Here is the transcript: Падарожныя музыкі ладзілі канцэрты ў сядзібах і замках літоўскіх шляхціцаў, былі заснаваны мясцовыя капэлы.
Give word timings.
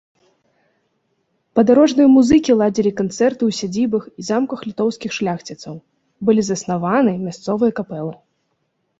Падарожныя 1.57 2.07
музыкі 2.13 2.51
ладзілі 2.61 2.91
канцэрты 3.01 3.41
ў 3.51 3.57
сядзібах 3.59 4.03
і 4.23 4.25
замках 4.29 4.59
літоўскіх 4.69 5.11
шляхціцаў, 5.17 5.75
былі 6.31 6.41
заснаваны 6.47 7.13
мясцовыя 7.27 7.71
капэлы. 7.81 8.15